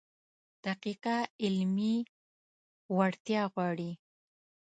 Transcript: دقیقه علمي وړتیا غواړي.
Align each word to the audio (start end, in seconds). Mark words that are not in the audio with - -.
دقیقه 0.65 1.15
علمي 1.43 1.95
وړتیا 2.95 3.41
غواړي. 3.53 3.91